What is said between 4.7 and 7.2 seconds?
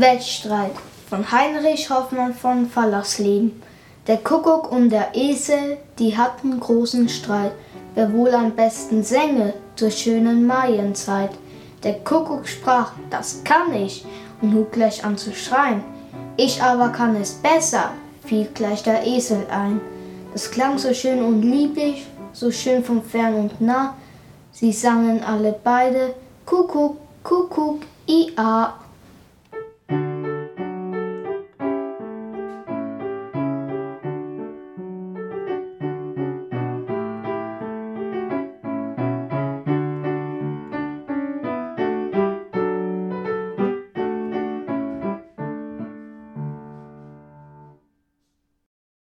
und der Esel, die hatten großen